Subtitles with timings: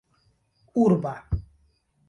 [0.83, 1.13] urba